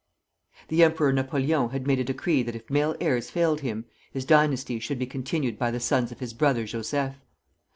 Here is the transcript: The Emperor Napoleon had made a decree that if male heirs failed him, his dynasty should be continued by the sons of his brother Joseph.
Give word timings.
The 0.69 0.83
Emperor 0.83 1.13
Napoleon 1.13 1.69
had 1.69 1.85
made 1.85 1.99
a 1.99 2.03
decree 2.03 2.41
that 2.41 2.55
if 2.55 2.71
male 2.71 2.95
heirs 2.99 3.29
failed 3.29 3.59
him, 3.61 3.85
his 4.11 4.25
dynasty 4.25 4.79
should 4.79 4.97
be 4.97 5.05
continued 5.05 5.59
by 5.59 5.69
the 5.69 5.79
sons 5.79 6.11
of 6.11 6.17
his 6.17 6.33
brother 6.33 6.65
Joseph. 6.65 7.17